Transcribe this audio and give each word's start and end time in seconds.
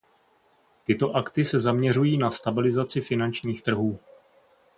Tyto 0.85 1.15
akty 1.15 1.45
se 1.45 1.59
zaměřují 1.59 2.17
na 2.17 2.31
stabilizaci 2.31 3.01
finančních 3.01 3.61
trhů. 3.61 3.99